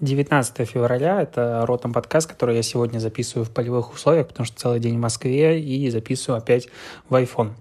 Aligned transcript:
19 0.00 0.68
февраля– 0.68 1.22
это 1.22 1.64
ротом 1.66 1.92
подкаст, 1.92 2.28
который 2.28 2.56
я 2.56 2.62
сегодня 2.62 2.98
записываю 2.98 3.44
в 3.44 3.50
полевых 3.50 3.94
условиях, 3.94 4.26
потому 4.26 4.44
что 4.44 4.58
целый 4.58 4.80
день 4.80 4.96
в 4.96 5.00
Москве 5.00 5.60
и 5.60 5.88
записываю 5.88 6.38
опять 6.38 6.68
в 7.08 7.14
iPhone. 7.14 7.52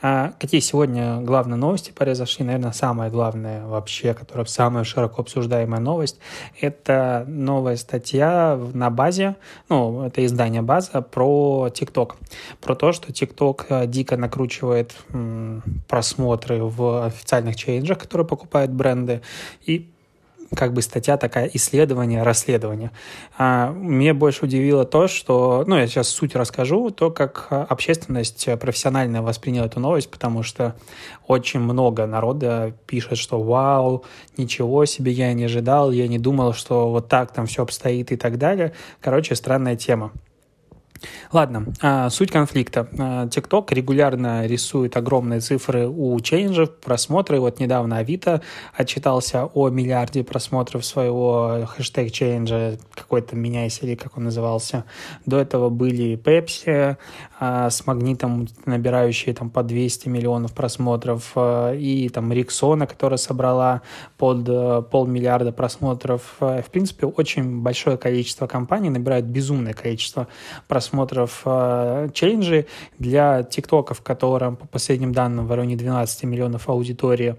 А 0.00 0.32
какие 0.40 0.60
сегодня 0.60 1.20
главные 1.20 1.56
новости 1.56 1.90
произошли? 1.90 2.44
Наверное, 2.44 2.72
самая 2.72 3.10
главная 3.10 3.66
вообще, 3.66 4.14
которая 4.14 4.46
самая 4.46 4.84
широко 4.84 5.22
обсуждаемая 5.22 5.80
новость– 5.80 6.18
это 6.60 7.24
новая 7.28 7.76
статья 7.76 8.58
на 8.72 8.88
базе, 8.88 9.36
ну, 9.68 10.04
это 10.04 10.24
издание 10.24 10.62
«База» 10.62 11.02
про 11.02 11.68
TikTok. 11.68 12.14
Про 12.60 12.74
то, 12.76 12.92
что 12.92 13.12
TikTok 13.12 13.66
э, 13.68 13.86
дико 13.86 14.16
накручивает 14.16 14.94
просмотры 15.86 16.62
в 16.62 17.06
официальных 17.06 17.56
чейнджах, 17.56 17.98
которые 17.98 18.26
покупают 18.26 18.70
бренды, 18.70 19.20
и 19.66 19.93
как 20.54 20.72
бы 20.72 20.82
статья 20.82 21.16
такая 21.16 21.50
исследование, 21.52 22.22
расследование. 22.22 22.90
А, 23.36 23.70
мне 23.72 24.12
больше 24.12 24.44
удивило 24.44 24.84
то, 24.84 25.08
что, 25.08 25.64
ну, 25.66 25.76
я 25.76 25.86
сейчас 25.86 26.08
суть 26.08 26.34
расскажу, 26.34 26.90
то, 26.90 27.10
как 27.10 27.48
общественность 27.50 28.48
профессионально 28.60 29.22
восприняла 29.22 29.66
эту 29.66 29.80
новость, 29.80 30.10
потому 30.10 30.42
что 30.42 30.74
очень 31.26 31.60
много 31.60 32.06
народа 32.06 32.74
пишет, 32.86 33.18
что 33.18 33.40
вау, 33.42 34.04
ничего 34.36 34.84
себе, 34.84 35.12
я 35.12 35.32
не 35.32 35.44
ожидал, 35.44 35.90
я 35.90 36.08
не 36.08 36.18
думал, 36.18 36.52
что 36.52 36.90
вот 36.90 37.08
так 37.08 37.32
там 37.32 37.46
все 37.46 37.62
обстоит 37.62 38.12
и 38.12 38.16
так 38.16 38.38
далее. 38.38 38.72
Короче, 39.00 39.34
странная 39.34 39.76
тема. 39.76 40.12
Ладно, 41.32 41.66
а, 41.80 42.10
суть 42.10 42.30
конфликта. 42.30 42.88
А, 42.98 43.26
TikTok 43.26 43.74
регулярно 43.74 44.46
рисует 44.46 44.96
огромные 44.96 45.40
цифры 45.40 45.88
у 45.88 46.18
чейнджев, 46.20 46.70
просмотры. 46.76 47.40
Вот 47.40 47.60
недавно 47.60 47.98
Авито 47.98 48.40
отчитался 48.74 49.46
о 49.46 49.68
миллиарде 49.68 50.24
просмотров 50.24 50.84
своего 50.84 51.66
хэштег 51.66 52.12
чейнджа, 52.12 52.76
какой-то 52.94 53.36
меняйся 53.36 53.84
или 53.86 53.94
как 53.94 54.16
он 54.16 54.24
назывался. 54.24 54.84
До 55.26 55.38
этого 55.38 55.70
были 55.70 56.16
Pepsi 56.16 56.96
а, 57.38 57.70
с 57.70 57.86
магнитом, 57.86 58.46
набирающие 58.64 59.34
там 59.34 59.50
по 59.50 59.62
200 59.62 60.08
миллионов 60.08 60.52
просмотров, 60.52 61.32
и 61.36 62.10
там 62.12 62.32
Риксона, 62.32 62.86
которая 62.86 63.18
собрала 63.18 63.82
под 64.16 64.44
полмиллиарда 64.90 65.52
просмотров. 65.52 66.36
В 66.38 66.64
принципе, 66.70 67.06
очень 67.06 67.60
большое 67.60 67.96
количество 67.96 68.46
компаний 68.46 68.90
набирают 68.90 69.26
безумное 69.26 69.74
количество 69.74 70.28
просмотров 70.68 70.93
просмотров 70.94 71.42
э, 71.44 72.08
челленджи. 72.12 72.66
Для 72.98 73.42
ТикТока, 73.42 73.94
в 73.94 74.00
котором, 74.00 74.56
по 74.56 74.66
последним 74.66 75.12
данным, 75.12 75.46
в 75.46 75.52
районе 75.52 75.76
12 75.76 76.24
миллионов 76.24 76.68
аудитории 76.68 77.36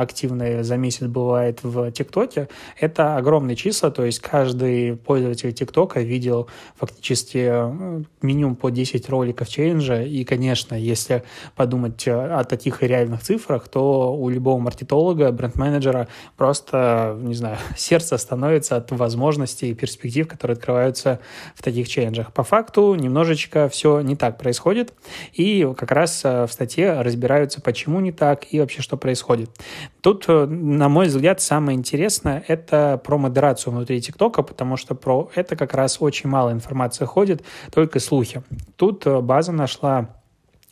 активные 0.00 0.64
за 0.64 0.76
месяц 0.76 1.06
бывает 1.06 1.60
в 1.62 1.90
ТикТоке, 1.92 2.48
это 2.78 3.16
огромные 3.16 3.56
числа, 3.56 3.90
то 3.90 4.04
есть 4.04 4.20
каждый 4.20 4.96
пользователь 4.96 5.52
ТикТока 5.52 6.00
видел 6.00 6.48
фактически 6.76 7.48
э, 7.50 8.02
минимум 8.22 8.56
по 8.56 8.70
10 8.70 9.08
роликов 9.08 9.48
челленджа, 9.48 10.02
и, 10.02 10.24
конечно, 10.24 10.74
если 10.74 11.22
подумать 11.54 12.06
о 12.06 12.44
таких 12.44 12.82
реальных 12.82 13.22
цифрах, 13.22 13.68
то 13.68 14.14
у 14.14 14.28
любого 14.28 14.58
маркетолога, 14.58 15.32
бренд-менеджера 15.32 16.08
просто, 16.36 17.16
не 17.20 17.34
знаю, 17.34 17.58
сердце 17.76 18.18
становится 18.18 18.76
от 18.76 18.90
возможностей 18.92 19.70
и 19.70 19.74
перспектив, 19.74 20.28
которые 20.28 20.54
открываются 20.54 21.20
в 21.54 21.62
таких 21.62 21.88
челленджах. 21.88 22.32
По 22.32 22.42
факту 22.42 22.94
немножечко 22.94 23.68
все 23.68 24.00
не 24.00 24.16
так 24.16 24.38
происходит, 24.38 24.92
и 25.32 25.68
как 25.76 25.90
раз 25.92 26.22
э, 26.24 26.46
в 26.46 26.52
статье 26.52 27.00
разбираются, 27.00 27.60
почему 27.60 28.00
не 28.00 28.12
так 28.12 28.46
и 28.50 28.60
вообще 28.60 28.82
что 28.82 28.96
происходит. 28.96 29.50
Тут, 30.00 30.24
э, 30.28 30.46
на 30.46 30.88
мой 30.88 31.06
взгляд, 31.06 31.40
самое 31.40 31.76
интересное– 31.76 32.44
это 32.48 33.00
про 33.02 33.18
модерацию 33.18 33.72
внутри 33.72 34.00
ТикТока, 34.00 34.42
потому 34.42 34.76
что 34.76 34.94
про 34.94 35.30
это 35.34 35.56
как 35.56 35.74
раз 35.74 35.98
очень 36.00 36.28
мало 36.28 36.52
информации 36.52 37.04
ходит, 37.04 37.42
только 37.72 38.00
слухи. 38.00 38.42
Тут 38.76 39.06
э, 39.06 39.20
база 39.20 39.52
нашла 39.52 40.16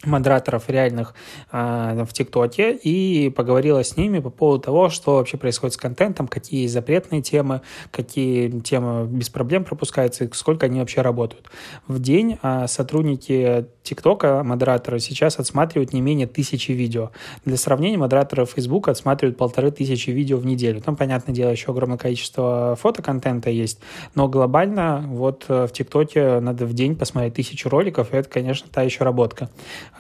модераторов 0.03 0.69
реальных 0.69 1.15
э, 1.53 2.05
в 2.07 2.13
ТикТоке 2.13 2.73
и 2.73 3.31
поговорила 3.31 3.83
с 3.83 3.97
ними 3.97 4.19
по 4.19 4.31
поводу 4.31 4.63
того, 4.63 4.89
что 4.89 5.17
вообще 5.17 5.37
происходит 5.37 5.75
с 5.75 5.77
контентом, 5.77 6.29
какие 6.29 6.67
запретные 6.67 7.23
темы, 7.23 7.63
какие 7.91 8.61
темы 8.61 9.07
без 9.07 9.31
проблем 9.31 9.65
пропускаются 9.65 10.25
и 10.25 10.33
сколько 10.33 10.67
они 10.67 10.81
вообще 10.81 11.01
работают. 11.01 11.51
В 11.87 12.01
день 12.01 12.39
э, 12.43 12.67
сотрудники 12.69 13.67
ТикТока, 13.83 14.43
модераторы, 14.45 14.99
сейчас 14.99 15.39
отсматривают 15.39 15.93
не 15.93 16.01
менее 16.01 16.27
тысячи 16.27 16.73
видео. 16.73 17.11
Для 17.45 17.57
сравнения, 17.57 17.99
модераторы 17.99 18.47
Facebook 18.47 18.89
отсматривают 18.89 19.37
полторы 19.37 19.71
тысячи 19.71 20.11
видео 20.11 20.39
в 20.39 20.47
неделю. 20.47 20.81
Там, 20.81 20.97
понятное 20.97 21.35
дело, 21.35 21.51
еще 21.51 21.71
огромное 21.71 21.99
количество 21.99 22.77
фотоконтента 22.81 23.51
есть, 23.51 23.81
но 24.15 24.29
глобально 24.29 25.05
вот 25.07 25.45
э, 25.49 25.67
в 25.67 25.73
ТикТоке 25.73 26.41
надо 26.41 26.67
в 26.67 26.73
день 26.73 26.97
посмотреть 26.97 27.35
тысячу 27.35 27.69
роликов, 27.69 28.13
и 28.13 28.17
это, 28.17 28.29
конечно, 28.29 28.69
та 28.73 28.83
еще 28.83 29.05
работка. 29.05 29.51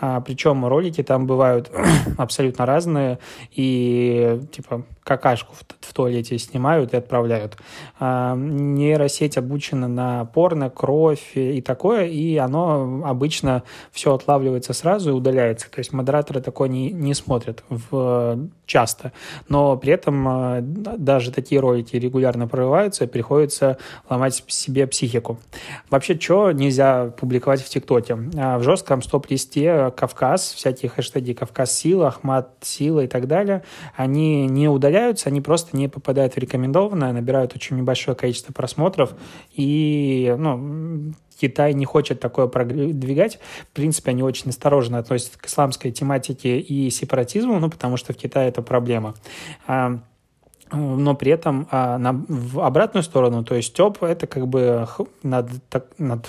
А, 0.00 0.20
причем 0.20 0.64
ролики 0.66 1.02
там 1.02 1.26
бывают 1.26 1.70
абсолютно 2.18 2.66
разные, 2.66 3.18
и 3.52 4.40
типа 4.52 4.84
какашку 5.04 5.54
в, 5.54 5.64
в 5.80 5.92
туалете 5.92 6.38
снимают 6.38 6.94
и 6.94 6.96
отправляют. 6.96 7.56
А, 8.00 8.34
нейросеть 8.34 9.36
обучена 9.36 9.86
на 9.86 10.24
порно, 10.24 10.70
кровь 10.70 11.32
и 11.34 11.60
такое, 11.60 12.06
и 12.06 12.36
оно 12.36 13.02
обычно 13.04 13.62
все 13.92 14.14
отлавливается 14.14 14.72
сразу 14.72 15.10
и 15.10 15.12
удаляется. 15.12 15.70
То 15.70 15.78
есть 15.78 15.92
модераторы 15.92 16.40
такое 16.40 16.68
не, 16.68 16.90
не 16.90 17.14
смотрят 17.14 17.62
в, 17.68 18.48
часто. 18.66 19.12
Но 19.48 19.76
при 19.76 19.92
этом 19.92 20.26
а, 20.26 20.58
даже 20.62 21.30
такие 21.30 21.60
ролики 21.60 21.96
регулярно 21.96 22.48
прорываются, 22.48 23.04
и 23.04 23.06
приходится 23.06 23.78
ломать 24.08 24.42
себе 24.46 24.86
психику. 24.86 25.38
Вообще, 25.90 26.18
что 26.18 26.52
нельзя 26.52 27.12
публиковать 27.18 27.62
в 27.62 27.68
ТикТоке? 27.68 28.18
А, 28.36 28.58
в 28.58 28.62
жестком 28.62 29.02
стоп-листе 29.02 29.73
Кавказ, 29.96 30.52
всякие 30.52 30.90
хэштеги 30.90 31.32
Кавказ 31.32 31.72
Сила, 31.72 32.08
Ахмат 32.08 32.50
Сила 32.62 33.00
и 33.00 33.06
так 33.06 33.26
далее, 33.26 33.62
они 33.96 34.46
не 34.46 34.68
удаляются 34.68 35.28
они 35.28 35.40
просто 35.40 35.76
не 35.76 35.88
попадают 35.88 36.34
в 36.34 36.38
рекомендованное, 36.38 37.12
набирают 37.12 37.54
очень 37.54 37.76
небольшое 37.76 38.16
количество 38.16 38.52
просмотров, 38.52 39.14
и 39.52 40.34
ну, 40.38 41.14
Китай 41.40 41.74
не 41.74 41.84
хочет 41.84 42.20
такое 42.20 42.46
продвигать. 42.46 43.38
В 43.70 43.74
принципе, 43.74 44.12
они 44.12 44.22
очень 44.22 44.50
осторожно 44.50 44.98
относятся 44.98 45.38
к 45.38 45.46
исламской 45.46 45.90
тематике 45.90 46.58
и 46.58 46.90
сепаратизму, 46.90 47.58
ну, 47.58 47.70
потому 47.70 47.96
что 47.96 48.12
в 48.12 48.16
Китае 48.16 48.48
это 48.48 48.62
проблема 48.62 49.14
а, 49.66 49.98
но 50.72 51.14
при 51.14 51.32
этом 51.32 51.68
а, 51.70 51.98
на, 51.98 52.12
в 52.28 52.60
обратную 52.60 53.02
сторону, 53.02 53.44
то 53.44 53.54
есть 53.54 53.74
ТОП 53.74 54.02
это 54.02 54.26
как 54.26 54.48
бы 54.48 54.86
над, 55.22 55.50
так, 55.68 55.86
над 55.98 56.26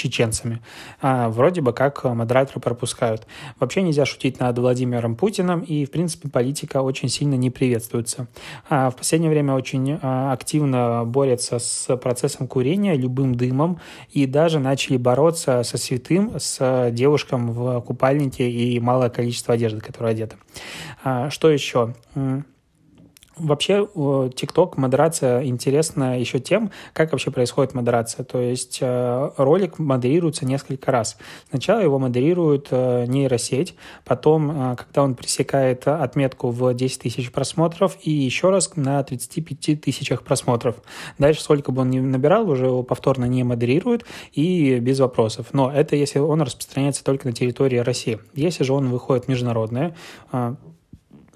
чеченцами. 0.00 0.60
А, 1.00 1.28
вроде 1.28 1.60
бы 1.60 1.72
как 1.72 2.04
модераторы 2.04 2.60
пропускают. 2.60 3.26
Вообще 3.58 3.82
нельзя 3.82 4.06
шутить 4.06 4.40
над 4.40 4.58
Владимиром 4.58 5.16
Путиным, 5.16 5.60
и, 5.60 5.84
в 5.84 5.90
принципе, 5.90 6.28
политика 6.28 6.82
очень 6.82 7.08
сильно 7.08 7.34
не 7.34 7.50
приветствуется. 7.50 8.26
А, 8.68 8.90
в 8.90 8.96
последнее 8.96 9.30
время 9.30 9.54
очень 9.54 9.98
а, 10.00 10.32
активно 10.32 11.04
борются 11.04 11.58
с 11.58 11.96
процессом 11.96 12.48
курения, 12.48 12.94
любым 12.94 13.34
дымом, 13.34 13.80
и 14.10 14.26
даже 14.26 14.58
начали 14.58 14.96
бороться 14.96 15.62
со 15.62 15.78
святым, 15.78 16.32
с 16.38 16.90
девушкам 16.92 17.52
в 17.52 17.80
купальнике 17.82 18.50
и 18.50 18.80
малое 18.80 19.10
количество 19.10 19.54
одежды, 19.54 19.80
которая 19.80 20.12
одета. 20.12 20.36
А, 21.04 21.30
что 21.30 21.50
еще? 21.50 21.94
Вообще, 23.40 23.88
TikTok 23.94 24.74
модерация 24.76 25.44
интересна 25.44 26.18
еще 26.18 26.38
тем, 26.38 26.70
как 26.92 27.12
вообще 27.12 27.30
происходит 27.30 27.74
модерация. 27.74 28.24
То 28.24 28.38
есть 28.38 28.78
э, 28.80 29.30
ролик 29.36 29.78
модерируется 29.78 30.44
несколько 30.44 30.92
раз. 30.92 31.16
Сначала 31.48 31.80
его 31.80 31.98
модерирует 31.98 32.68
э, 32.70 33.06
нейросеть, 33.06 33.74
потом, 34.04 34.50
э, 34.72 34.76
когда 34.76 35.02
он 35.02 35.14
пресекает 35.14 35.88
отметку 35.88 36.50
в 36.50 36.74
10 36.74 37.02
тысяч 37.02 37.32
просмотров, 37.32 37.96
и 38.02 38.10
еще 38.10 38.50
раз 38.50 38.76
на 38.76 39.02
35 39.02 39.80
тысячах 39.80 40.22
просмотров. 40.22 40.76
Дальше, 41.18 41.42
сколько 41.42 41.72
бы 41.72 41.82
он 41.82 41.90
ни 41.90 42.00
набирал, 42.00 42.48
уже 42.50 42.66
его 42.66 42.82
повторно 42.82 43.24
не 43.24 43.42
модерирует 43.42 44.04
и 44.32 44.78
без 44.78 45.00
вопросов. 45.00 45.48
Но 45.52 45.72
это 45.72 45.96
если 45.96 46.18
он 46.18 46.42
распространяется 46.42 47.04
только 47.04 47.26
на 47.26 47.32
территории 47.32 47.78
России. 47.78 48.20
Если 48.34 48.64
же 48.64 48.72
он 48.72 48.90
выходит 48.90 49.28
международное, 49.28 49.96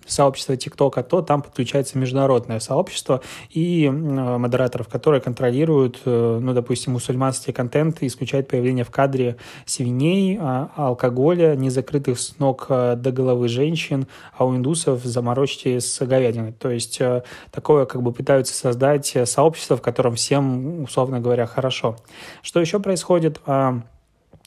сообщество 0.06 0.56
ТикТока, 0.56 1.02
то 1.02 1.22
там 1.22 1.42
подключается 1.42 1.98
международное 1.98 2.60
сообщество 2.60 3.20
и 3.50 3.88
модераторов, 3.88 4.88
которые 4.88 5.20
контролируют, 5.20 6.00
э, 6.04 6.38
ну, 6.40 6.52
допустим, 6.52 6.92
мусульманский 6.92 7.52
контент 7.52 8.02
исключают 8.02 8.48
появление 8.48 8.84
в 8.84 8.90
кадре 8.90 9.36
свиней, 9.64 10.38
а, 10.40 10.70
алкоголя, 10.76 11.54
незакрытых 11.54 12.18
с 12.18 12.38
ног 12.38 12.66
э, 12.68 12.96
до 12.96 13.10
головы 13.12 13.48
женщин, 13.48 14.06
а 14.36 14.44
у 14.44 14.54
индусов 14.54 15.04
заморочки 15.04 15.78
с 15.78 16.04
говядиной. 16.04 16.52
То 16.52 16.70
есть 16.70 17.00
э, 17.00 17.22
такое 17.50 17.86
как 17.86 18.02
бы 18.02 18.12
пытаются 18.12 18.54
создать 18.54 19.16
сообщество, 19.24 19.76
в 19.76 19.82
котором 19.82 20.14
всем, 20.14 20.82
условно 20.82 21.20
говоря, 21.20 21.46
хорошо. 21.46 21.96
Что 22.42 22.60
еще 22.60 22.80
происходит? 22.80 23.40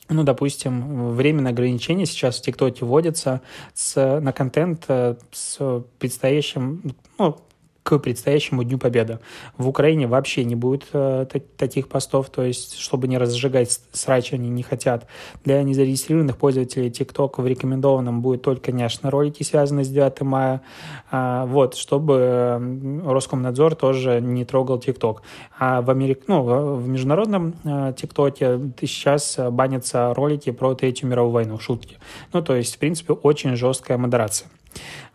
Ну, 0.09 0.24
допустим, 0.24 1.12
временное 1.12 1.51
ограничение 1.51 2.06
сейчас 2.06 2.38
в 2.38 2.42
ТикТоке 2.42 2.86
вводится 2.86 3.42
с, 3.74 4.19
на 4.19 4.31
контент 4.31 4.86
э, 4.88 5.15
с 5.31 5.83
предстоящим, 6.00 6.95
ну, 7.18 7.38
к 7.87 7.99
предстоящему 7.99 8.65
Дню 8.65 8.77
Победы. 8.77 9.19
В 9.57 9.69
Украине 9.69 10.07
вообще 10.07 10.43
не 10.43 10.55
будет 10.55 10.87
э, 10.91 11.25
таких 11.55 11.87
постов, 11.87 12.29
то 12.29 12.43
есть, 12.43 12.77
чтобы 12.77 13.07
не 13.07 13.17
разжигать 13.17 13.79
срач, 13.93 14.33
они 14.33 14.49
не 14.49 14.61
хотят. 14.61 15.07
Для 15.45 15.63
незарегистрированных 15.63 16.35
пользователей 16.35 16.89
TikTok 16.89 17.41
в 17.41 17.47
рекомендованном 17.47 18.21
будет 18.21 18.41
только 18.41 18.73
няшные 18.73 19.09
ролики, 19.09 19.43
связанные 19.43 19.85
с 19.85 19.87
9 19.87 20.21
мая. 20.23 20.63
А, 21.09 21.45
вот, 21.45 21.75
чтобы 21.75 23.01
Роскомнадзор 23.05 23.75
тоже 23.75 24.19
не 24.19 24.43
трогал 24.43 24.79
TikTok. 24.79 25.19
А 25.57 25.81
в, 25.81 25.89
Америк... 25.89 26.23
ну, 26.27 26.75
в 26.75 26.89
международном 26.89 27.53
э, 27.63 27.93
ТикТоке 27.95 28.59
сейчас 28.81 29.39
банятся 29.51 30.13
ролики 30.13 30.51
про 30.51 30.75
Третью 30.75 31.07
мировую 31.07 31.31
войну, 31.31 31.57
шутки. 31.57 31.95
Ну, 32.33 32.41
то 32.41 32.53
есть, 32.53 32.75
в 32.75 32.79
принципе, 32.79 33.13
очень 33.13 33.55
жесткая 33.55 33.97
модерация. 33.97 34.49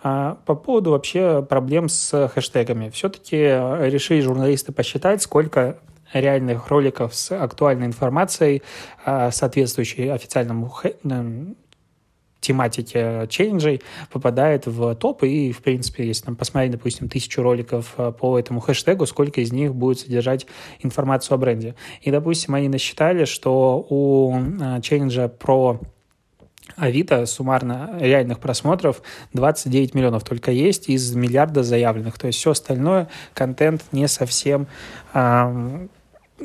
А 0.02 0.38
по 0.46 0.54
поводу 0.54 0.90
вообще 0.90 1.43
проблем 1.49 1.88
с 1.88 2.28
хэштегами. 2.28 2.90
Все-таки 2.90 3.37
решили 3.37 4.20
журналисты 4.20 4.72
посчитать, 4.72 5.22
сколько 5.22 5.78
реальных 6.12 6.69
роликов 6.69 7.14
с 7.14 7.32
актуальной 7.32 7.87
информацией, 7.87 8.62
а, 9.04 9.31
соответствующей 9.31 10.08
официальному 10.08 10.72
тематике 12.40 13.28
челленджей 13.31 13.82
попадает 14.10 14.66
в 14.66 14.96
топ, 14.96 15.22
и, 15.22 15.52
в 15.52 15.62
принципе, 15.62 16.05
если 16.08 16.25
там 16.25 16.34
посмотреть, 16.34 16.72
допустим, 16.72 17.08
тысячу 17.08 17.40
роликов 17.40 17.94
а, 17.96 18.10
по 18.10 18.38
этому 18.38 18.60
хэштегу, 18.60 19.06
сколько 19.06 19.40
из 19.40 19.52
них 19.52 19.75
будет 19.75 20.00
содержать 20.00 20.46
информацию 20.81 21.37
о 21.37 21.38
бренде. 21.38 21.76
И, 22.00 22.10
допустим, 22.10 22.55
они 22.55 22.69
насчитали, 22.69 23.25
что 23.25 23.87
у 23.88 24.34
челленджа 24.82 25.28
про 25.28 25.81
Авито 26.76 27.26
суммарно 27.26 27.97
реальных 27.99 28.38
просмотров 28.38 29.03
29 29.32 29.94
миллионов 29.94 30.25
только 30.25 30.50
есть 30.53 30.88
из 30.88 31.14
миллиарда 31.14 31.62
заявленных. 31.62 32.19
То 32.19 32.29
есть 32.29 32.38
все 32.38 32.53
остальное, 32.53 33.09
контент 33.35 33.82
не 33.93 34.09
совсем 34.09 34.67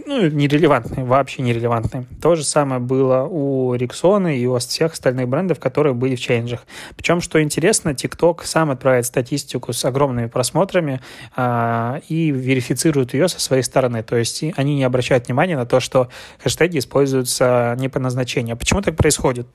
ну, 0.05 0.27
нерелевантные, 0.29 1.05
вообще 1.05 1.41
нерелевантные. 1.41 2.05
То 2.21 2.35
же 2.35 2.43
самое 2.43 2.79
было 2.79 3.23
у 3.23 3.73
Риксона 3.73 4.37
и 4.37 4.45
у 4.45 4.57
всех 4.59 4.93
остальных 4.93 5.27
брендов, 5.27 5.59
которые 5.59 5.93
были 5.93 6.15
в 6.15 6.19
челленджах. 6.19 6.65
Причем, 6.95 7.21
что 7.21 7.41
интересно, 7.41 7.89
TikTok 7.89 8.41
сам 8.43 8.71
отправляет 8.71 9.05
статистику 9.05 9.73
с 9.73 9.83
огромными 9.85 10.27
просмотрами 10.27 11.01
а, 11.35 12.01
и 12.09 12.31
верифицирует 12.31 13.13
ее 13.13 13.27
со 13.27 13.39
своей 13.39 13.63
стороны. 13.63 14.03
То 14.03 14.15
есть 14.15 14.43
они 14.55 14.75
не 14.75 14.83
обращают 14.83 15.27
внимания 15.27 15.57
на 15.57 15.65
то, 15.65 15.79
что 15.79 16.09
хэштеги 16.43 16.79
используются 16.79 17.75
не 17.79 17.89
по 17.89 17.99
назначению. 17.99 18.53
А 18.53 18.57
почему 18.57 18.81
так 18.81 18.95
происходит? 18.95 19.47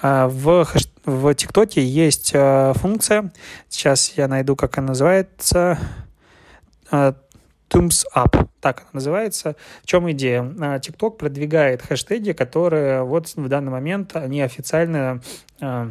А, 0.00 0.28
в, 0.28 0.64
хэш... 0.64 0.88
в 1.04 1.26
TikTok 1.28 1.80
есть 1.80 2.32
а, 2.34 2.72
функция, 2.74 3.32
сейчас 3.68 4.12
я 4.16 4.28
найду, 4.28 4.56
как 4.56 4.78
она 4.78 4.88
называется, 4.88 5.78
Thumbs 7.68 8.04
Up, 8.14 8.48
так 8.60 8.80
она 8.80 8.88
называется. 8.94 9.56
В 9.82 9.86
чем 9.86 10.10
идея? 10.12 10.40
А, 10.40 10.78
TikTok 10.78 11.16
продвигает 11.18 11.82
хэштеги, 11.82 12.32
которые 12.32 13.02
вот 13.02 13.28
в 13.28 13.48
данный 13.48 13.70
момент, 13.70 14.16
они 14.16 14.42
официально 14.42 15.20
а, 15.60 15.90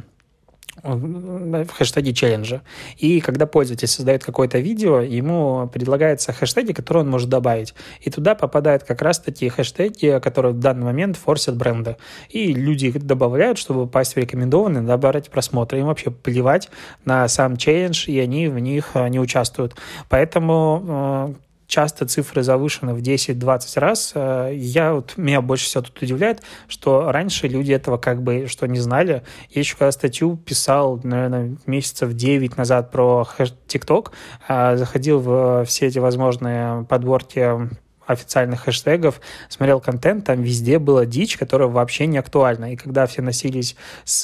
в 0.84 1.70
хэштеге 1.70 2.14
челленджа. 2.14 2.62
И 2.98 3.20
когда 3.20 3.48
пользователь 3.48 3.88
создает 3.88 4.24
какое-то 4.24 4.60
видео, 4.60 5.02
ему 5.02 5.70
предлагаются 5.74 6.34
хэштеги, 6.34 6.72
которые 6.74 7.04
он 7.04 7.10
может 7.10 7.30
добавить. 7.30 7.74
И 8.02 8.10
туда 8.10 8.36
попадают 8.36 8.84
как 8.84 9.02
раз 9.02 9.20
такие 9.20 9.50
хэштеги, 9.50 10.20
которые 10.22 10.54
в 10.54 10.60
данный 10.60 10.86
момент 10.86 11.18
форсят 11.18 11.56
бренды. 11.58 11.98
И 12.30 12.54
люди 12.54 12.88
их 12.88 13.04
добавляют, 13.04 13.58
чтобы 13.58 13.86
попасть 13.86 14.14
в 14.14 14.18
рекомендованные, 14.18 14.82
набрать 14.82 15.30
просмотры. 15.30 15.80
Им 15.80 15.88
вообще 15.88 16.12
плевать 16.12 16.70
на 17.06 17.28
сам 17.28 17.58
челлендж, 17.58 18.08
и 18.08 18.20
они 18.20 18.48
в 18.48 18.60
них 18.60 18.92
не 19.10 19.20
участвуют. 19.20 19.76
Поэтому 20.10 21.36
часто 21.68 22.06
цифры 22.06 22.44
завышены 22.44 22.94
в 22.94 23.00
10-20 23.00 23.80
раз. 23.80 24.12
Э, 24.16 24.52
я 24.54 24.94
вот, 24.94 25.14
меня 25.18 25.42
больше 25.42 25.66
всего 25.66 25.84
тут 25.84 26.02
удивляет, 26.02 26.42
что 26.68 27.12
раньше 27.12 27.48
люди 27.48 27.74
этого 27.74 27.98
как 27.98 28.24
бы 28.24 28.48
что 28.48 28.68
не 28.68 28.80
знали. 28.80 29.24
Я 29.50 29.60
еще 29.60 29.76
когда 29.76 29.92
статью 29.92 30.38
писал, 30.38 31.00
наверное, 31.04 31.58
месяцев 31.66 32.14
9 32.14 32.58
назад 32.58 32.90
про 32.90 33.28
TikTok, 33.38 34.12
э, 34.48 34.78
заходил 34.78 35.20
в 35.20 35.66
все 35.66 35.88
эти 35.88 36.00
возможные 36.00 36.86
подборки 36.86 37.70
официальных 38.06 38.62
хэштегов, 38.62 39.20
смотрел 39.50 39.82
контент, 39.82 40.26
там 40.26 40.42
везде 40.42 40.80
была 40.80 41.06
дичь, 41.06 41.38
которая 41.38 41.68
вообще 41.68 42.08
не 42.08 42.18
актуальна. 42.18 42.72
И 42.72 42.78
когда 42.78 43.06
все 43.06 43.22
носились 43.22 43.76
с, 44.06 44.24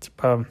типа, 0.00 0.46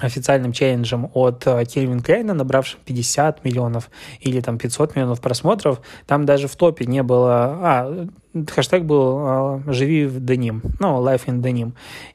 официальным 0.00 0.52
челленджем 0.52 1.10
от 1.14 1.44
Кельвин 1.44 1.98
э, 1.98 2.02
Клейна, 2.02 2.34
набравшим 2.34 2.80
50 2.84 3.44
миллионов 3.44 3.90
или 4.20 4.40
там 4.40 4.58
500 4.58 4.96
миллионов 4.96 5.20
просмотров, 5.20 5.80
там 6.06 6.26
даже 6.26 6.48
в 6.48 6.56
топе 6.56 6.86
не 6.86 7.02
было... 7.02 7.58
А, 7.62 8.06
хэштег 8.48 8.84
был 8.84 9.18
э, 9.20 9.72
«Живи 9.72 10.06
в 10.06 10.24
деним», 10.24 10.62
ну, 10.78 11.02
«Life 11.04 11.26
in 11.26 11.40
denim». 11.40 11.72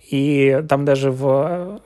И 0.09 0.63
там 0.67 0.85
даже 0.85 1.11
в 1.11 1.81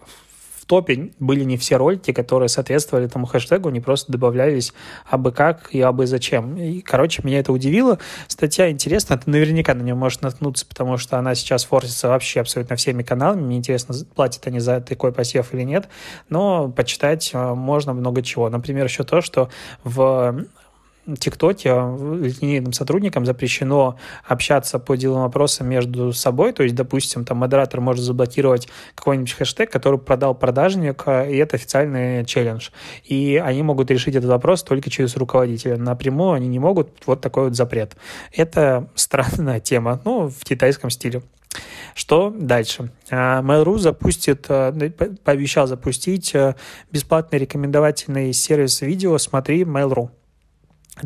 топе 0.70 1.12
были 1.20 1.44
не 1.44 1.58
все 1.58 1.78
ролики, 1.78 2.14
которые 2.14 2.48
соответствовали 2.48 3.08
этому 3.08 3.26
хэштегу, 3.26 3.70
они 3.70 3.80
просто 3.80 4.12
добавлялись 4.12 4.72
абы 5.10 5.32
как 5.32 5.74
и 5.74 5.82
абы 5.82 6.06
зачем. 6.06 6.58
И, 6.58 6.82
короче, 6.82 7.24
меня 7.24 7.40
это 7.40 7.52
удивило. 7.52 7.98
Статья 8.28 8.70
интересная, 8.70 9.18
ты 9.18 9.32
наверняка 9.32 9.74
на 9.74 9.82
нее 9.82 9.96
можешь 9.96 10.22
наткнуться, 10.22 10.68
потому 10.68 10.98
что 10.98 11.18
она 11.18 11.34
сейчас 11.34 11.64
форсится 11.64 12.10
вообще 12.10 12.42
абсолютно 12.42 12.76
всеми 12.76 13.02
каналами. 13.02 13.42
Мне 13.42 13.58
интересно, 13.58 13.96
платят 14.14 14.46
они 14.46 14.60
за 14.60 14.80
такой 14.80 15.12
посев 15.12 15.56
или 15.56 15.64
нет, 15.64 15.90
но 16.30 16.70
почитать 16.70 17.32
э, 17.34 17.54
можно 17.56 17.94
много 17.94 18.22
чего. 18.22 18.48
Например, 18.48 18.86
еще 18.86 19.04
то, 19.04 19.22
что 19.22 19.50
в 19.84 20.46
ТикТоке 21.18 21.70
линейным 21.70 22.74
сотрудникам 22.74 23.26
запрещено 23.26 23.98
общаться 24.26 24.80
по 24.80 24.96
деловым 24.96 25.24
вопросам 25.24 25.68
между 25.68 26.14
собой, 26.14 26.54
то 26.54 26.64
есть, 26.64 26.76
допустим, 26.76 27.26
там 27.26 27.38
модератор 27.38 27.82
может 27.82 28.04
заблокировать 28.04 28.68
какой-нибудь 28.96 29.34
хэштег, 29.34 29.72
который 29.72 30.00
продал 30.00 30.36
продажник, 30.36 31.08
и 31.08 31.38
это 31.38 31.56
официальный 31.56 32.26
челлендж. 32.26 32.70
И 33.06 33.42
они 33.44 33.64
могут 33.64 33.92
решить 33.92 34.16
этот 34.16 34.30
вопрос 34.30 34.64
только 34.64 34.90
через 34.90 35.16
руководителя. 35.16 35.78
Напрямую 35.78 36.34
они 36.34 36.48
не 36.48 36.60
могут, 36.60 36.90
вот 37.06 37.22
такой 37.22 37.46
вот 37.46 37.56
запрет. 37.56 37.96
Это 38.34 38.90
странная 38.96 39.60
тема, 39.60 40.02
ну, 40.06 40.30
в 40.30 40.44
китайском 40.44 40.90
стиле. 40.90 41.22
Что 41.96 42.34
дальше? 42.38 42.92
А, 43.10 43.42
Mail.ru 43.42 43.78
запустит, 43.78 44.46
а, 44.50 44.74
пообещал 45.24 45.68
запустить 45.68 46.34
а, 46.36 46.56
бесплатный 46.92 47.40
рекомендательный 47.40 48.34
сервис 48.34 48.82
видео 48.82 49.18
«Смотри 49.18 49.64
Mail.ru» 49.64 50.10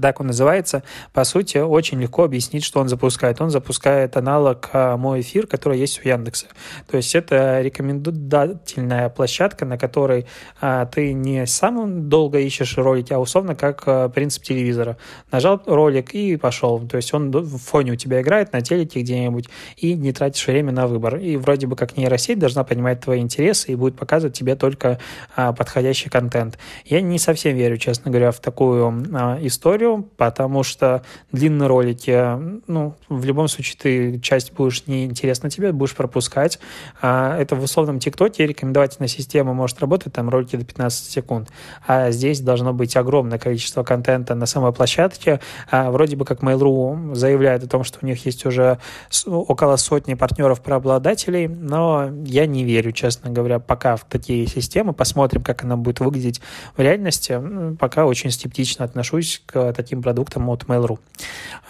так 0.02 0.20
он 0.20 0.28
называется, 0.28 0.84
по 1.14 1.24
сути, 1.24 1.58
очень 1.58 2.02
легко 2.02 2.24
объяснить, 2.24 2.64
что 2.64 2.80
он 2.80 2.90
запускает. 2.90 3.42
Он 3.42 3.50
запускает 3.50 4.18
аналог 4.18 4.70
а, 4.74 4.98
«Мой 4.98 5.22
эфир», 5.22 5.48
который 5.48 5.80
есть 5.80 6.04
у 6.04 6.08
Яндекса. 6.08 6.48
То 6.90 6.98
есть 6.98 7.16
это 7.16 7.62
рекомендательная 7.62 9.10
площадка, 9.10 9.66
на 9.66 9.78
которой 9.78 10.26
а, 10.62 10.86
ты 10.86 11.14
не 11.14 11.46
сам 11.46 12.10
долго 12.10 12.40
ищешь 12.40 12.78
ролики, 12.78 13.14
а 13.14 13.20
условно 13.20 13.56
как 13.56 13.84
а, 13.86 14.10
принцип 14.10 14.44
телевизора. 14.44 14.98
Нажал 15.32 15.62
ролик 15.66 16.14
и 16.14 16.36
пошел. 16.38 16.80
То 16.88 16.98
есть 16.98 17.14
он 17.14 17.32
в 17.32 17.58
фоне 17.58 17.94
у 17.94 17.96
тебя 17.96 18.22
играет 18.22 18.54
на 18.54 18.62
телеке 18.62 19.02
где-нибудь 19.02 19.50
и 19.78 19.94
не 19.94 20.14
тратишь 20.14 20.48
время 20.48 20.72
на 20.72 20.88
выбор. 20.88 21.18
И 21.18 21.38
вроде 21.38 21.68
бы 21.68 21.76
как 21.76 21.98
нейросеть 21.98 22.40
должна 22.40 22.64
понимать 22.64 23.02
твои 23.02 23.20
интересы 23.20 23.72
и 23.72 23.76
будет 23.76 23.96
показывать 23.96 24.38
тебе 24.38 24.56
только 24.56 25.00
а, 25.36 25.54
подходящий 25.54 26.10
контент. 26.10 26.58
Я 26.86 27.02
не 27.02 27.20
совсем 27.20 27.56
верю, 27.56 27.78
честно 27.78 28.12
говоря, 28.12 28.32
в 28.32 28.40
такую 28.40 29.06
а, 29.14 29.38
историю, 29.42 29.83
историю, 29.84 30.10
потому 30.18 30.64
что 30.64 31.04
длинные 31.32 31.68
ролики, 31.68 32.62
ну, 32.68 32.96
в 33.10 33.26
любом 33.26 33.48
случае 33.48 33.78
ты 33.82 34.20
часть 34.20 34.54
будешь 34.54 34.88
неинтересна 34.88 35.50
тебе, 35.50 35.72
будешь 35.72 35.96
пропускать. 35.96 36.60
А 37.02 37.38
это 37.38 37.56
в 37.56 37.64
условном 37.64 38.00
ТикТоке 38.00 38.48
рекомендательная 38.48 39.08
система 39.08 39.54
может 39.54 39.80
работать, 39.80 40.14
там 40.14 40.30
ролики 40.30 40.56
до 40.56 40.66
15 40.66 41.12
секунд. 41.12 41.50
А 41.86 42.12
здесь 42.12 42.40
должно 42.40 42.74
быть 42.74 42.96
огромное 42.96 43.38
количество 43.38 43.84
контента 43.84 44.36
на 44.36 44.46
самой 44.46 44.74
площадке. 44.74 45.40
А 45.70 45.92
вроде 45.92 46.16
бы 46.16 46.26
как 46.26 46.42
Mail.ru 46.42 47.16
заявляет 47.16 47.64
о 47.64 47.68
том, 47.68 47.84
что 47.84 48.00
у 48.02 48.06
них 48.06 48.26
есть 48.26 48.46
уже 48.46 48.80
около 49.26 49.76
сотни 49.76 50.14
партнеров-преобладателей, 50.14 51.48
но 51.48 52.10
я 52.26 52.46
не 52.46 52.64
верю, 52.64 52.92
честно 52.92 53.30
говоря, 53.30 53.60
пока 53.60 53.96
в 53.96 54.06
такие 54.06 54.48
системы. 54.48 54.94
Посмотрим, 54.94 55.42
как 55.42 55.64
она 55.64 55.76
будет 55.78 56.00
выглядеть 56.00 56.42
в 56.76 56.82
реальности. 56.82 57.40
Пока 57.80 58.06
очень 58.06 58.32
скептично 58.32 58.86
отношусь 58.86 59.42
к 59.46 59.63
таким 59.72 60.02
продуктам 60.02 60.50
от 60.50 60.64
Mail.ru. 60.64 61.00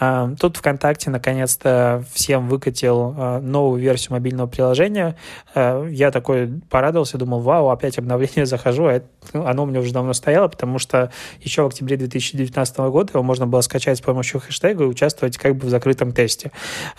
А, 0.00 0.30
тут 0.38 0.56
ВКонтакте 0.56 1.10
наконец-то 1.10 2.04
всем 2.12 2.48
выкатил 2.48 3.14
а, 3.16 3.40
новую 3.40 3.80
версию 3.80 4.12
мобильного 4.12 4.46
приложения. 4.46 5.16
А, 5.54 5.86
я 5.86 6.10
такой 6.10 6.60
порадовался, 6.68 7.16
думал, 7.16 7.40
вау, 7.40 7.68
опять 7.68 7.98
обновление 7.98 8.46
захожу, 8.46 8.86
а 8.86 9.02
оно 9.32 9.62
у 9.62 9.66
меня 9.66 9.80
уже 9.80 9.92
давно 9.92 10.12
стояло, 10.12 10.48
потому 10.48 10.78
что 10.78 11.12
еще 11.40 11.62
в 11.62 11.66
октябре 11.66 11.96
2019 11.96 12.76
года 12.78 13.12
его 13.14 13.22
можно 13.22 13.46
было 13.46 13.60
скачать 13.60 13.98
с 13.98 14.00
помощью 14.00 14.40
хэштега 14.40 14.84
и 14.84 14.86
участвовать 14.86 15.38
как 15.38 15.56
бы 15.56 15.66
в 15.66 15.70
закрытом 15.70 16.12
тесте. 16.12 16.50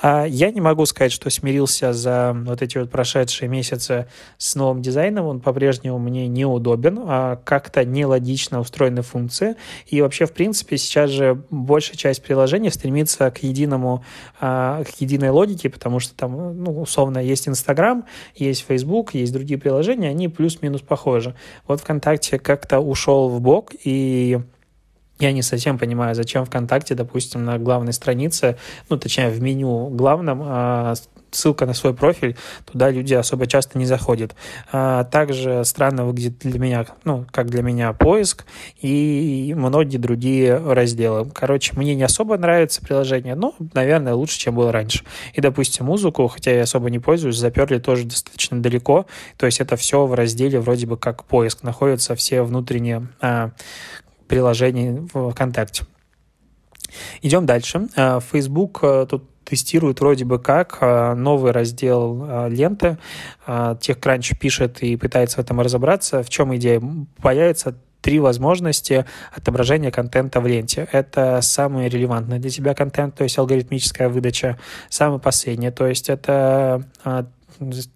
Я 0.02 0.52
не 0.52 0.62
могу 0.62 0.86
сказать, 0.86 1.12
что 1.12 1.30
смирился 1.30 1.94
за 1.94 2.36
вот 2.46 2.62
эти 2.62 2.78
вот 2.78 2.90
прошедшие 2.90 3.50
месяцы 3.50 4.08
с 4.38 4.56
новым 4.56 4.82
дизайном, 4.82 5.26
он 5.26 5.40
по-прежнему 5.40 6.00
мне 6.00 6.28
неудобен, 6.28 7.38
как-то 7.44 7.84
нелогично 7.86 8.60
устроены 8.60 9.02
функции, 9.02 9.56
и 9.88 10.02
вообще, 10.02 10.26
в 10.26 10.34
принципе, 10.34 10.78
сейчас 10.86 11.10
же 11.10 11.44
большая 11.50 11.98
часть 11.98 12.24
приложений 12.24 12.72
стремится 12.72 13.32
к 13.32 13.44
единому, 13.44 14.04
а, 14.40 14.84
к 14.84 15.02
единой 15.02 15.30
логике, 15.30 15.70
потому 15.70 16.00
что 16.00 16.16
там, 16.16 16.64
ну, 16.64 16.82
условно, 16.82 17.20
есть 17.20 17.48
Инстаграм, 17.48 18.06
есть 18.36 18.66
Facebook, 18.68 19.14
есть 19.14 19.34
другие 19.34 19.60
приложения, 19.60 20.10
они 20.10 20.28
плюс-минус 20.28 20.82
похожи. 20.82 21.36
Вот 21.68 21.82
ВКонтакте 21.82 22.40
как-то 22.40 22.80
ушел 22.80 23.30
в 23.30 23.42
бок, 23.42 23.74
и 23.84 24.40
я 25.20 25.32
не 25.32 25.42
совсем 25.42 25.78
понимаю, 25.78 26.14
зачем 26.14 26.46
ВКонтакте, 26.46 26.94
допустим, 26.94 27.46
на 27.46 27.58
главной 27.58 27.94
странице, 27.94 28.58
ну, 28.90 28.98
точнее, 28.98 29.30
в 29.30 29.42
меню 29.42 29.88
главном 29.88 30.42
а, 30.44 30.94
ссылка 31.36 31.66
на 31.66 31.74
свой 31.74 31.94
профиль, 31.94 32.36
туда 32.66 32.90
люди 32.90 33.14
особо 33.14 33.48
часто 33.48 33.78
не 33.78 33.86
заходят. 33.86 34.36
А, 34.72 35.04
также 35.04 35.64
странно 35.66 36.06
выглядит 36.06 36.40
для 36.40 36.60
меня, 36.60 36.86
ну, 37.04 37.26
как 37.32 37.50
для 37.50 37.62
меня 37.62 37.94
поиск 37.94 38.46
и 38.82 39.54
многие 39.56 39.98
другие 39.98 40.58
разделы. 40.58 41.30
Короче, 41.30 41.74
мне 41.76 41.96
не 41.96 42.04
особо 42.04 42.38
нравится 42.38 42.82
приложение, 42.82 43.36
но, 43.36 43.56
наверное, 43.74 44.14
лучше, 44.14 44.40
чем 44.40 44.56
было 44.56 44.72
раньше. 44.72 45.04
И, 45.34 45.42
допустим, 45.42 45.86
музыку, 45.86 46.28
хотя 46.28 46.52
я 46.52 46.64
особо 46.64 46.90
не 46.90 47.00
пользуюсь, 47.00 47.38
заперли 47.38 47.80
тоже 47.80 48.06
достаточно 48.06 48.62
далеко, 48.62 49.06
то 49.38 49.46
есть 49.46 49.60
это 49.60 49.76
все 49.76 50.06
в 50.06 50.14
разделе 50.14 50.60
вроде 50.60 50.88
бы 50.88 50.98
как 50.98 51.24
поиск, 51.26 51.64
находятся 51.64 52.16
все 52.16 52.42
внутренние 52.42 53.08
а, 53.22 53.52
приложения 54.28 55.08
в 55.14 55.32
ВКонтакте. 55.32 55.86
Идем 57.22 57.46
дальше. 57.46 57.88
А, 57.96 58.20
Facebook 58.20 58.80
а, 58.84 59.06
тут 59.06 59.24
тестирует 59.46 60.02
вроде 60.02 60.26
бы 60.26 60.40
как 60.40 60.80
а, 60.82 61.16
новый 61.16 61.52
раздел 61.52 62.26
а, 62.28 62.48
ленты. 62.48 62.98
А, 63.46 63.76
TechCrunch 63.76 64.38
пишет 64.38 64.84
и 64.84 64.98
пытается 64.98 65.38
в 65.38 65.40
этом 65.40 65.62
разобраться. 65.62 66.24
В 66.24 66.30
чем 66.30 66.56
идея? 66.56 66.82
Появится 67.22 67.76
три 68.02 68.20
возможности 68.20 69.06
отображения 69.34 69.90
контента 69.90 70.40
в 70.40 70.46
ленте. 70.46 70.88
Это 70.92 71.40
самый 71.42 71.90
релевантный 71.90 72.38
для 72.38 72.52
тебя 72.52 72.76
контент, 72.76 73.16
то 73.16 73.24
есть 73.24 73.38
алгоритмическая 73.40 74.10
выдача. 74.10 74.60
Самый 74.90 75.20
последний, 75.20 75.72
то 75.72 75.88
есть 75.88 76.10
это 76.10 76.84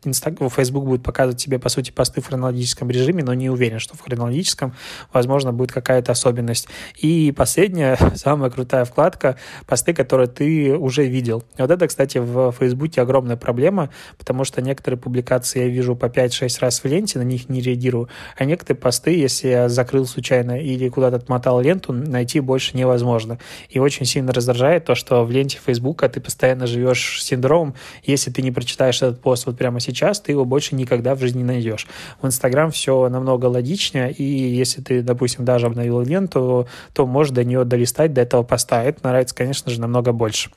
Инстаграм, 0.04 0.50
Facebook 0.50 0.86
будет 0.86 1.04
показывать 1.04 1.42
тебе, 1.42 1.60
по 1.60 1.70
сути, 1.70 1.92
посты 1.92 2.22
в 2.22 2.28
хронологическом 2.28 2.90
режиме, 2.90 3.24
но 3.24 3.34
не 3.34 3.50
уверен, 3.50 3.80
что 3.80 3.96
в 3.96 4.02
хронологическом, 4.02 4.74
возможно, 5.14 5.54
будет 5.54 5.72
какая-то 5.72 6.12
особенность. 6.12 6.68
И 6.98 7.32
последняя, 7.36 7.98
самая 8.16 8.50
крутая 8.50 8.86
вкладка— 8.86 9.38
посты, 9.68 9.94
которые 9.94 10.28
ты 10.28 10.76
уже 10.76 11.06
видел. 11.06 11.44
Вот 11.58 11.72
это, 11.72 11.88
кстати, 11.88 12.18
в 12.18 12.52
Facebook 12.54 12.98
огромная 12.98 13.38
проблема, 13.38 13.90
потому 14.18 14.44
что 14.44 14.62
некоторые 14.62 15.00
публикации 15.00 15.60
я 15.60 15.68
вижу 15.68 15.96
по 15.96 16.06
5-6 16.06 16.58
раз 16.60 16.84
в 16.84 16.86
ленте, 16.86 17.20
на 17.20 17.24
них 17.24 17.50
не 17.50 17.62
реагирую, 17.62 18.10
а 18.38 18.46
некоторые 18.46 18.80
посты, 18.80 19.12
если 19.12 19.50
я 19.50 19.70
закрыл 19.70 20.06
случайно 20.06 20.60
или 20.60 20.90
куда-то 20.90 21.18
отмотал 21.18 21.62
ленту, 21.62 21.94
найти 21.94 22.40
больше 22.40 22.76
невозможно. 22.78 23.40
И 23.70 23.80
очень 23.80 24.06
сильно 24.06 24.32
раздражает 24.32 24.86
то, 24.86 24.96
что 24.96 25.24
в 25.24 25.32
ленте 25.32 25.60
Facebook 25.64 26.02
ты 26.10 26.20
постоянно 26.20 26.68
живешь 26.68 27.24
синдромом, 27.24 27.76
если 28.04 28.32
ты 28.32 28.42
не 28.42 28.52
прочитаешь 28.52 29.02
этот 29.02 29.22
пост 29.22 29.48
вот 29.50 29.58
прямо 29.58 29.80
сейчас, 29.80 30.20
ты 30.20 30.32
его 30.32 30.46
больше 30.46 30.76
никогда 30.76 31.16
в 31.16 31.20
жизни 31.20 31.40
не 31.40 31.44
найдешь. 31.44 31.88
В 32.22 32.28
Инстаграм 32.28 32.72
все 32.72 33.10
намного 33.10 33.46
логичнее, 33.46 34.12
и 34.12 34.24
если 34.24 34.82
ты, 34.82 35.02
допустим, 35.02 35.46
даже 35.46 35.68
обновил 35.68 36.02
ленту, 36.02 36.68
то 36.94 37.06
можешь 37.06 37.34
до 37.34 37.44
нее 37.44 37.64
долистать, 37.66 38.14
до 38.14 38.22
этого 38.22 38.44
поста. 38.44 38.84
Это 38.84 39.08
нравится, 39.08 39.36
конечно 39.36 39.72
же, 39.72 39.82
намного 39.82 40.12
больше. 40.12 40.50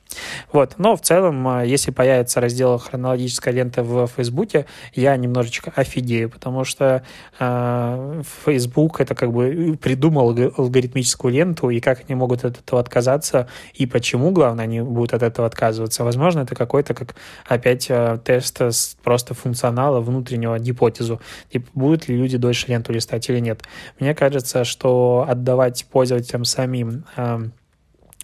Вот. 0.51 0.75
Но 0.77 0.95
в 0.95 1.01
целом, 1.01 1.47
а, 1.47 1.63
если 1.63 1.91
появится 1.91 2.41
раздел 2.41 2.77
хронологическая 2.77 3.53
лента 3.53 3.83
в 3.83 4.07
Фейсбуке, 4.07 4.65
я 4.93 5.15
немножечко 5.17 5.71
офигею, 5.75 6.29
потому 6.29 6.63
что 6.63 7.03
э, 7.39 8.21
Facebook 8.45 8.99
это 8.99 9.15
как 9.15 9.31
бы 9.31 9.77
придумал 9.81 10.29
алгоритмическую 10.29 11.33
ленту, 11.33 11.69
и 11.69 11.79
как 11.79 12.03
они 12.07 12.15
могут 12.15 12.45
от 12.45 12.59
этого 12.59 12.81
отказаться, 12.81 13.47
и 13.73 13.85
почему, 13.85 14.31
главное, 14.31 14.65
они 14.65 14.81
будут 14.81 15.13
от 15.13 15.23
этого 15.23 15.47
отказываться. 15.47 16.03
Возможно, 16.03 16.41
это 16.41 16.55
какой-то, 16.55 16.93
как 16.93 17.15
опять 17.47 17.87
э, 17.89 18.19
тест 18.23 18.61
с 18.61 18.82
просто 19.03 19.33
функционала 19.33 19.99
внутреннего 19.99 20.59
гипотезу, 20.59 21.21
типа, 21.51 21.67
будут 21.73 22.07
ли 22.07 22.17
люди 22.17 22.37
дольше 22.37 22.67
ленту 22.67 22.93
листать 22.93 23.29
или 23.29 23.39
нет. 23.39 23.63
Мне 23.99 24.13
кажется, 24.13 24.63
что 24.63 25.25
отдавать 25.27 25.85
пользователям 25.91 26.45
самим 26.45 27.05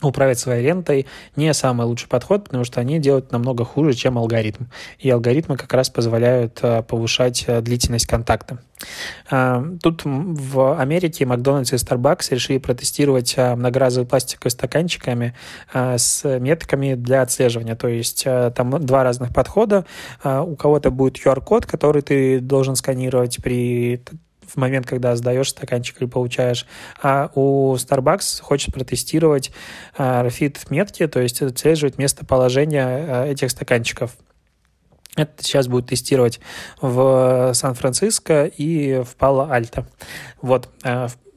управлять 0.01 0.39
своей 0.39 0.65
лентой 0.65 1.05
не 1.35 1.53
самый 1.53 1.85
лучший 1.85 2.07
подход, 2.07 2.45
потому 2.45 2.63
что 2.63 2.79
они 2.79 2.99
делают 2.99 3.31
намного 3.31 3.65
хуже, 3.65 3.93
чем 3.93 4.17
алгоритм. 4.17 4.65
И 4.99 5.09
алгоритмы 5.09 5.57
как 5.57 5.73
раз 5.73 5.89
позволяют 5.89 6.59
э, 6.61 6.83
повышать 6.83 7.43
э, 7.47 7.61
длительность 7.61 8.05
контакта. 8.05 8.59
А, 9.29 9.63
тут 9.83 10.01
в 10.05 10.79
Америке 10.79 11.25
Макдональдс 11.25 11.73
и 11.73 11.75
Starbucks 11.75 12.27
решили 12.31 12.57
протестировать 12.59 13.33
э, 13.35 13.55
многоразовые 13.55 14.07
пластиковые 14.07 14.51
стаканчиками 14.51 15.33
с 15.73 16.23
метками 16.39 16.95
для 16.95 17.21
отслеживания. 17.21 17.75
То 17.75 17.87
есть 17.87 18.23
там 18.23 18.85
два 18.85 19.03
разных 19.03 19.33
подхода. 19.33 19.85
У 20.23 20.55
кого-то 20.55 20.91
будет 20.91 21.17
QR-код, 21.17 21.65
который 21.65 22.01
ты 22.01 22.39
должен 22.39 22.75
сканировать 22.75 23.37
при 23.43 24.01
в 24.49 24.57
момент, 24.57 24.85
когда 24.85 25.15
сдаешь 25.15 25.49
стаканчик 25.49 26.01
или 26.01 26.07
получаешь. 26.07 26.65
А 27.01 27.31
у 27.35 27.75
Starbucks 27.75 28.41
хочет 28.41 28.73
протестировать 28.73 29.51
а, 29.97 30.25
RFID 30.25 30.57
метки, 30.69 31.07
то 31.07 31.19
есть 31.19 31.41
отслеживать 31.41 31.97
местоположение 31.97 32.85
а, 32.85 33.25
этих 33.25 33.51
стаканчиков. 33.51 34.11
Это 35.15 35.43
сейчас 35.43 35.67
будет 35.67 35.87
тестировать 35.87 36.39
в 36.81 37.51
Сан-Франциско 37.53 38.45
и 38.45 39.03
в 39.03 39.15
Пало-Альто. 39.17 39.85
Вот. 40.41 40.69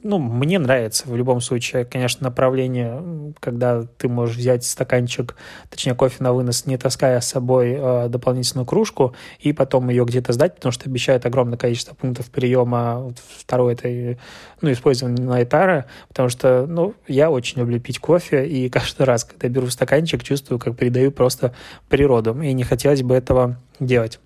Ну, 0.05 0.19
мне 0.19 0.59
нравится 0.59 1.09
в 1.09 1.17
любом 1.17 1.41
случае, 1.41 1.85
конечно, 1.85 2.25
направление, 2.25 3.35
когда 3.39 3.83
ты 3.83 4.09
можешь 4.09 4.37
взять 4.37 4.65
стаканчик, 4.65 5.37
точнее, 5.71 5.95
кофе 5.95 6.17
на 6.25 6.33
вынос, 6.33 6.67
не 6.67 6.77
таская 6.77 7.21
с 7.21 7.29
собой 7.29 7.77
э, 7.79 8.09
дополнительную 8.09 8.67
кружку, 8.67 9.15
и 9.39 9.53
потом 9.53 9.91
ее 9.91 10.05
где-то 10.05 10.33
сдать, 10.33 10.57
потому 10.57 10.73
что 10.73 10.89
обещают 10.89 11.25
огромное 11.25 11.57
количество 11.57 11.95
пунктов 11.95 12.31
приема. 12.31 13.13
Второе— 13.39 13.75
это, 13.81 14.19
ну, 14.61 14.73
использование 14.73 15.25
на 15.25 15.41
этара, 15.41 15.87
потому 16.09 16.29
что, 16.29 16.67
ну, 16.67 16.95
я 17.07 17.31
очень 17.31 17.61
люблю 17.61 17.79
пить 17.79 18.01
кофе, 18.01 18.45
и 18.45 18.69
каждый 18.71 19.07
раз, 19.07 19.23
когда 19.23 19.49
беру 19.49 19.69
стаканчик, 19.69 20.25
чувствую, 20.25 20.59
как 20.59 20.77
передаю 20.77 21.13
просто 21.13 21.55
природу, 21.89 22.41
и 22.43 22.53
не 22.53 22.65
хотелось 22.65 23.03
бы 23.03 23.15
этого 23.15 23.57
делать. 23.79 24.19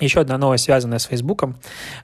Еще 0.00 0.20
одна 0.20 0.38
новость, 0.38 0.64
связанная 0.64 0.98
с 0.98 1.04
Фейсбуком. 1.04 1.56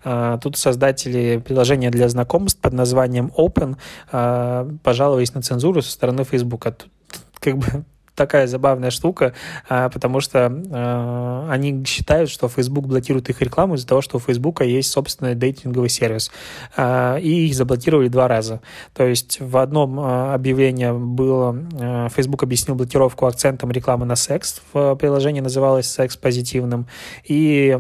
А, 0.03 0.39
тут 0.39 0.57
создатели 0.57 1.43
приложения 1.45 1.91
для 1.91 2.09
знакомств 2.09 2.61
под 2.61 2.73
названием 2.73 3.31
Open 3.37 3.77
а, 4.11 4.69
пожаловались 4.83 5.35
на 5.35 5.43
цензуру 5.43 5.81
со 5.83 5.93
стороны 5.93 6.25
Фейсбука. 6.25 6.73
Тут 6.73 6.91
как 7.39 7.59
бы 7.59 7.85
такая 8.15 8.47
забавная 8.47 8.91
штука, 8.91 9.35
а, 9.69 9.89
потому 9.89 10.21
что 10.21 10.53
а, 10.71 11.49
они 11.51 11.85
считают, 11.85 12.31
что 12.31 12.49
Facebook 12.49 12.87
блокирует 12.87 13.29
их 13.29 13.41
рекламу 13.43 13.75
из-за 13.75 13.87
того, 13.87 14.01
что 14.01 14.19
у 14.19 14.21
Facebook 14.21 14.63
есть 14.63 14.91
собственный 14.91 15.35
дейтинговый 15.35 15.89
сервис. 15.89 16.31
А, 16.77 17.17
и 17.17 17.47
их 17.47 17.55
заблокировали 17.55 18.09
два 18.09 18.29
раза. 18.29 18.61
То 18.95 19.05
есть 19.05 19.41
в 19.41 19.57
одном 19.57 19.99
объявлении 20.01 20.91
было, 20.93 22.09
Facebook 22.15 22.43
объяснил 22.43 22.77
блокировку 22.77 23.27
акцентом 23.27 23.71
рекламы 23.71 24.07
на 24.07 24.17
секс. 24.17 24.63
В 24.73 24.95
приложении 24.97 25.41
называлось 25.41 25.87
секс 25.87 26.17
позитивным. 26.17 26.87
И 27.25 27.77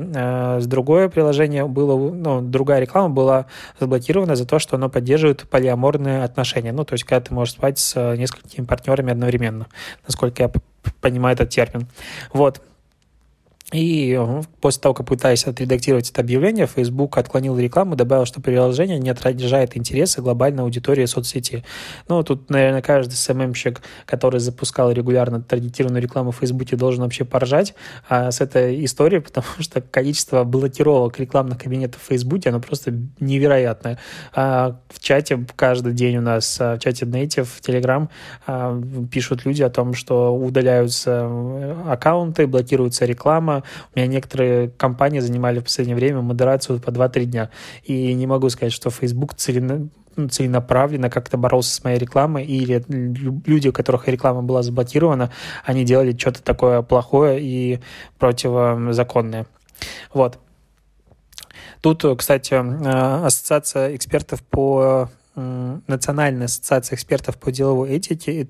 другое 0.64 1.08
приложение 1.08 1.66
было, 1.66 2.12
ну, 2.12 2.40
другая 2.40 2.80
реклама 2.80 3.10
была 3.10 3.46
заблокирована 3.78 4.36
за 4.36 4.46
то, 4.46 4.58
что 4.58 4.76
оно 4.76 4.88
поддерживает 4.88 5.48
полиаморные 5.48 6.24
отношения. 6.24 6.72
Ну, 6.72 6.84
то 6.84 6.94
есть, 6.94 7.04
когда 7.04 7.20
ты 7.20 7.34
можешь 7.34 7.54
спать 7.54 7.78
с 7.78 8.16
несколькими 8.16 8.64
партнерами 8.64 9.12
одновременно. 9.12 9.66
Насколько 10.06 10.23
насколько 10.24 10.42
я 10.42 10.92
понимаю 11.00 11.34
этот 11.34 11.50
термин. 11.50 11.86
Вот. 12.32 12.62
И 13.72 14.20
после 14.60 14.82
того, 14.82 14.94
как 14.94 15.06
пытаясь 15.06 15.46
отредактировать 15.46 16.10
это 16.10 16.20
объявление, 16.20 16.66
Facebook 16.66 17.16
отклонил 17.16 17.58
рекламу, 17.58 17.96
добавил, 17.96 18.26
что 18.26 18.40
приложение 18.40 18.98
не 18.98 19.08
отражает 19.08 19.76
интересы 19.76 20.20
глобальной 20.20 20.62
аудитории 20.62 21.06
соцсети. 21.06 21.64
Ну, 22.08 22.22
тут, 22.22 22.50
наверное, 22.50 22.82
каждый 22.82 23.14
СММщик, 23.14 23.80
который 24.04 24.38
запускал 24.40 24.92
регулярно 24.92 25.40
таргетированную 25.40 26.02
рекламу 26.02 26.30
в 26.30 26.36
Facebook, 26.36 26.68
должен 26.74 27.02
вообще 27.02 27.24
поржать 27.24 27.74
а, 28.08 28.30
с 28.30 28.40
этой 28.40 28.84
историей, 28.84 29.20
потому 29.22 29.46
что 29.60 29.80
количество 29.80 30.44
блокировок 30.44 31.18
рекламных 31.18 31.58
кабинетов 31.58 32.02
в 32.02 32.06
Facebook, 32.06 32.46
оно 32.46 32.60
просто 32.60 32.92
невероятное. 33.20 33.98
А, 34.34 34.76
в 34.88 35.00
чате 35.00 35.44
каждый 35.56 35.94
день 35.94 36.18
у 36.18 36.22
нас, 36.22 36.58
а, 36.60 36.76
в 36.76 36.80
чате 36.80 37.06
Native, 37.06 37.44
в 37.44 37.60
Telegram 37.60 38.08
а, 38.46 38.80
пишут 39.10 39.46
люди 39.46 39.62
о 39.62 39.70
том, 39.70 39.94
что 39.94 40.34
удаляются 40.34 41.28
э, 41.30 41.82
аккаунты, 41.88 42.46
блокируется 42.46 43.04
реклама, 43.04 43.53
у 43.58 43.98
меня 43.98 44.06
некоторые 44.06 44.70
компании 44.70 45.20
занимали 45.20 45.60
в 45.60 45.64
последнее 45.64 45.96
время 45.96 46.22
модерацию 46.22 46.80
по 46.80 46.90
2-3 46.90 47.24
дня. 47.26 47.50
И 47.84 48.14
не 48.14 48.26
могу 48.26 48.48
сказать, 48.48 48.72
что 48.72 48.90
Facebook 48.90 49.34
целенно 49.34 49.88
целенаправленно 50.30 51.10
как-то 51.10 51.36
боролся 51.36 51.74
с 51.74 51.82
моей 51.82 51.98
рекламой, 51.98 52.44
или 52.44 52.84
люди, 52.88 53.68
у 53.68 53.72
которых 53.72 54.06
реклама 54.08 54.42
была 54.42 54.62
заблокирована, 54.62 55.30
они 55.64 55.84
делали 55.84 56.16
что-то 56.16 56.42
такое 56.42 56.82
плохое 56.82 57.40
и 57.40 57.80
противозаконное. 58.18 59.46
Вот. 60.12 60.38
Тут, 61.80 62.04
кстати, 62.16 62.54
ассоциация 62.54 63.96
экспертов 63.96 64.42
по 64.44 65.10
Национальная 65.34 66.46
ассоциация 66.46 66.94
экспертов 66.94 67.36
по 67.36 67.50
деловой 67.50 67.90
этике, 67.90 68.46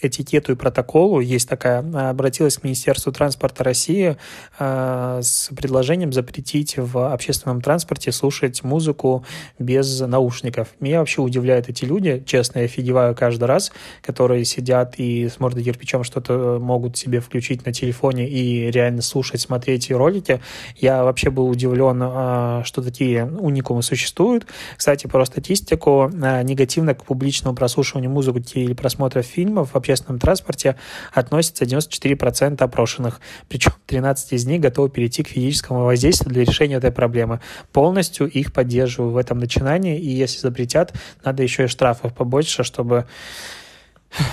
этикету 0.00 0.52
и 0.52 0.54
протоколу 0.54 1.20
есть 1.20 1.48
такая, 1.48 1.78
обратилась 2.10 2.58
к 2.58 2.64
Министерству 2.64 3.12
транспорта 3.12 3.64
России 3.64 4.16
э, 4.58 5.20
с 5.22 5.48
предложением 5.56 6.12
запретить 6.12 6.76
в 6.76 7.12
общественном 7.12 7.62
транспорте 7.62 8.12
слушать 8.12 8.62
музыку 8.62 9.24
без 9.58 10.00
наушников. 10.00 10.68
Меня 10.80 11.00
вообще 11.00 11.22
удивляют 11.22 11.68
эти 11.68 11.84
люди, 11.84 12.22
честно, 12.26 12.60
я 12.60 12.64
офигеваю 12.66 13.14
каждый 13.14 13.44
раз, 13.44 13.72
которые 14.02 14.44
сидят 14.44 14.94
и 14.98 15.28
с 15.28 15.40
мордой 15.40 15.64
кирпичом 15.64 16.04
что-то 16.04 16.58
могут 16.60 16.96
себе 16.96 17.20
включить 17.20 17.64
на 17.64 17.72
телефоне 17.72 18.28
и 18.28 18.70
реально 18.70 19.02
слушать, 19.02 19.40
смотреть 19.40 19.90
ролики. 19.90 20.40
Я 20.76 21.04
вообще 21.04 21.30
был 21.30 21.48
удивлен, 21.48 22.02
э, 22.02 22.62
что 22.64 22.82
такие 22.82 23.24
уникумы 23.24 23.82
существуют. 23.82 24.46
Кстати, 24.76 25.06
про 25.06 25.24
статистику, 25.24 26.10
э, 26.12 26.42
негативно 26.42 26.94
к 26.94 27.04
публичному 27.04 27.56
прослушиванию 27.56 28.10
музыки 28.10 28.58
или 28.58 28.74
просмотра 28.74 29.22
фильмов 29.22 29.74
общественном 29.86 30.18
транспорте 30.18 30.76
относится 31.12 31.64
94% 31.64 32.62
опрошенных, 32.62 33.20
причем 33.48 33.72
13 33.86 34.32
из 34.32 34.46
них 34.46 34.60
готовы 34.60 34.90
перейти 34.90 35.22
к 35.22 35.28
физическому 35.28 35.84
воздействию 35.84 36.32
для 36.32 36.44
решения 36.44 36.76
этой 36.76 36.92
проблемы. 36.92 37.40
Полностью 37.72 38.28
их 38.28 38.52
поддерживаю 38.52 39.12
в 39.12 39.16
этом 39.16 39.38
начинании, 39.38 39.98
и 39.98 40.10
если 40.10 40.38
запретят, 40.38 40.92
надо 41.24 41.42
еще 41.42 41.64
и 41.64 41.68
штрафов 41.68 42.14
побольше, 42.14 42.64
чтобы 42.64 43.06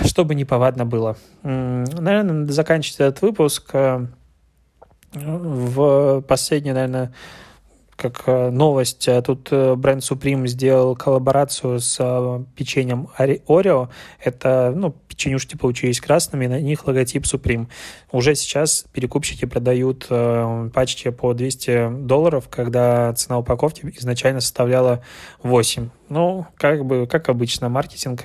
чтобы 0.05 0.36
неповадно 0.36 0.86
было. 0.86 1.17
Наверное, 1.43 2.33
надо 2.33 2.53
заканчивать 2.53 3.00
этот 3.00 3.22
выпуск. 3.22 3.69
Э, 3.74 4.05
в 5.13 6.22
последний, 6.22 6.72
наверное, 6.72 7.13
как 8.03 8.24
э, 8.25 8.50
новость, 8.50 9.07
э, 9.07 9.22
тут 9.22 9.48
э, 9.51 9.75
бренд 9.75 10.03
Supreme 10.03 10.45
сделал 10.48 10.93
коллаборацию 10.93 11.79
с 11.79 11.98
печеньем 12.53 13.07
Oreo. 13.17 13.88
Это, 14.19 14.74
ну, 14.75 14.93
печенюшки 15.07 15.55
получились 15.55 16.01
красными, 16.01 16.48
на 16.48 16.60
них 16.60 16.86
логотип 16.86 17.24
Supreme. 17.24 17.67
Уже 18.12 18.36
сейчас 18.36 18.86
перекупщики 18.91 19.45
продают 19.45 20.07
пачки 20.74 21.10
по 21.12 21.33
200 21.33 22.05
долларов, 22.05 22.50
когда 22.50 23.13
цена 23.13 23.39
упаковки 23.39 23.93
изначально 23.98 24.41
составляла 24.41 25.01
8. 25.43 25.89
Ну, 26.10 26.45
как 26.57 26.86
бы, 26.86 27.07
как 27.07 27.29
обычно, 27.29 27.69
маркетинг 27.69 28.22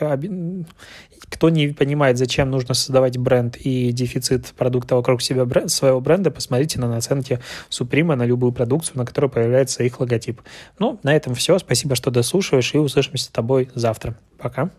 кто 1.29 1.49
не 1.51 1.69
понимает, 1.69 2.19
зачем 2.19 2.51
нужно 2.51 2.75
создавать 2.75 3.19
бренд 3.19 3.57
и 3.57 3.93
дефицит 3.93 4.55
продукта 4.57 4.97
вокруг 4.97 5.23
себя 5.23 5.45
бренд, 5.45 5.71
своего 5.71 6.01
бренда, 6.01 6.31
посмотрите 6.31 6.79
на 6.81 6.89
наценки 6.89 7.41
Supreme 7.71 8.15
на 8.15 8.25
любую 8.25 8.53
продукцию, 8.53 8.99
на 8.99 9.07
которой 9.07 9.31
появляется 9.31 9.83
их 9.83 10.01
логотип. 10.01 10.41
Ну, 10.79 10.99
на 11.03 11.15
этом 11.15 11.35
все. 11.35 11.59
Спасибо, 11.59 11.95
что 11.95 12.11
дослушиваешь, 12.11 12.75
и 12.75 12.79
услышимся 12.79 13.27
с 13.27 13.29
тобой 13.29 13.71
завтра. 13.75 14.17
Пока. 14.39 14.71